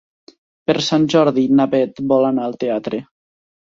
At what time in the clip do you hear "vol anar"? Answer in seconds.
2.13-2.47